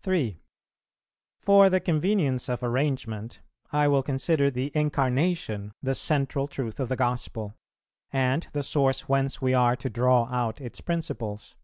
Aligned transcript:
3. 0.00 0.40
For 1.36 1.68
the 1.68 1.78
convenience 1.78 2.48
of 2.48 2.62
arrangement, 2.62 3.42
I 3.70 3.86
will 3.86 4.02
consider 4.02 4.50
the 4.50 4.72
Incarnation 4.74 5.74
the 5.82 5.94
central 5.94 6.46
truth 6.46 6.80
of 6.80 6.88
the 6.88 6.96
gospel, 6.96 7.54
and 8.10 8.46
the 8.54 8.62
source 8.62 9.10
whence 9.10 9.42
we 9.42 9.52
are 9.52 9.76
to 9.76 9.90
draw 9.90 10.24
out 10.32 10.58
its 10.58 10.80
principles. 10.80 11.54